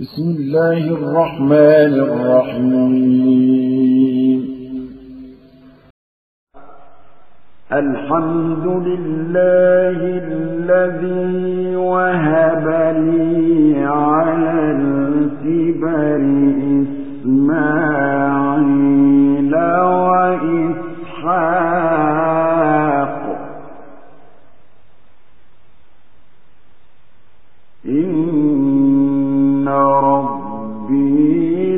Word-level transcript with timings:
بسم 0.00 0.26
الله 0.38 0.82
الرحمن 0.98 1.92
الرحيم. 2.08 3.20
الحمد 7.72 8.66
لله 8.88 9.98
الذي 10.26 11.76
وهب 11.76 12.66
لي 12.96 13.29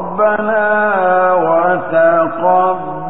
ربنا 0.00 1.34
وتقبل 1.34 3.09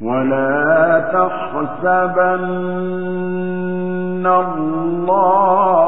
ولا 0.00 1.00
تحسبن 1.12 2.46
الله 4.26 5.87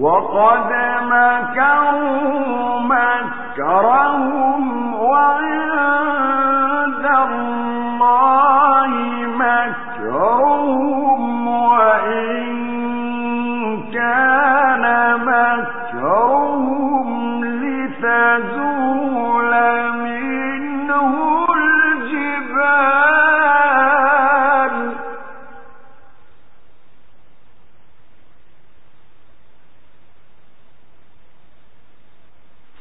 وقد 0.00 0.72
مكروا 1.02 2.80
مكرهم 2.80 4.73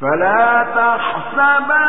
فلا 0.04 0.64
تحسبن 0.76 1.84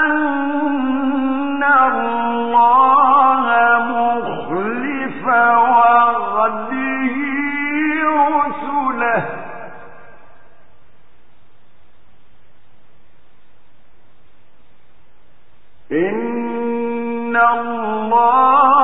الله 1.64 3.44
مخلف 3.78 5.26
وعده 5.26 7.16
رسله. 8.46 9.24
إن 15.92 17.36
الله 17.36 18.83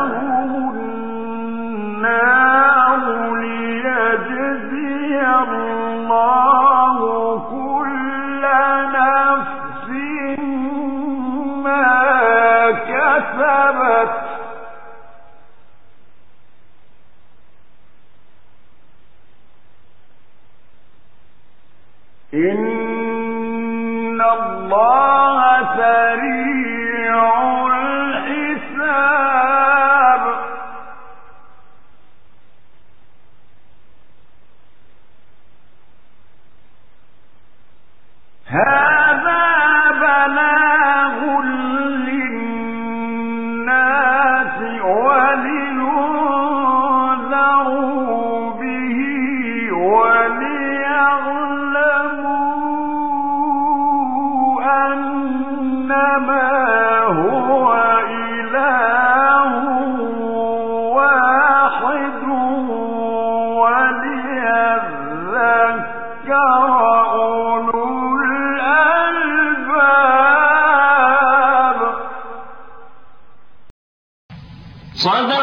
إن 22.33 24.21
الله 24.21 25.41
سريع 25.77 27.21
الحساب 27.67 29.01
هذا 38.45 39.00
So 75.01 75.09
I've 75.09 75.27
done 75.27 75.40